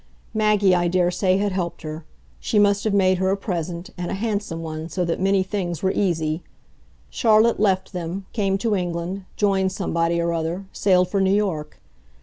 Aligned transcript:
Maggie, 0.33 0.73
I 0.73 0.87
daresay, 0.87 1.37
had 1.37 1.51
helped 1.51 1.83
her; 1.83 2.05
she 2.39 2.57
must 2.57 2.85
have 2.85 2.91
made 2.95 3.19
her 3.19 3.29
a 3.29 3.37
present, 3.37 3.91
and 3.99 4.09
a 4.09 4.15
handsome 4.15 4.63
one, 4.63 4.89
so 4.89 5.05
that 5.05 5.19
many 5.19 5.43
things 5.43 5.83
were 5.83 5.91
easy. 5.91 6.41
Charlotte 7.11 7.59
left 7.59 7.93
them, 7.93 8.25
came 8.33 8.57
to 8.57 8.73
England, 8.75 9.25
'joined' 9.35 9.71
somebody 9.73 10.19
or 10.19 10.33
other, 10.33 10.65
sailed 10.73 11.07
for 11.07 11.21
New 11.21 11.27
York. 11.31 11.79